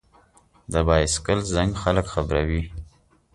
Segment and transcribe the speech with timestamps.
[0.71, 2.61] د بایسکل زنګ خلک خبروي.